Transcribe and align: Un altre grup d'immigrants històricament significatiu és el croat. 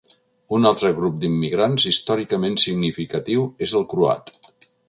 Un 0.57 0.63
altre 0.69 0.89
grup 0.99 1.19
d'immigrants 1.25 1.85
històricament 1.93 2.57
significatiu 2.65 3.47
és 3.67 3.79
el 3.83 3.89
croat. 3.93 4.35